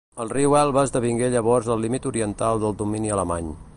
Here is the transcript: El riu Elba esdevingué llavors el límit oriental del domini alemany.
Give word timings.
El 0.23 0.29
riu 0.29 0.55
Elba 0.61 0.85
esdevingué 0.87 1.29
llavors 1.35 1.69
el 1.75 1.85
límit 1.87 2.07
oriental 2.13 2.63
del 2.65 2.77
domini 2.81 3.15
alemany. 3.19 3.53